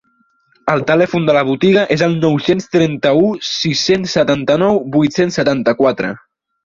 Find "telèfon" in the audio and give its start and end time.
0.91-1.27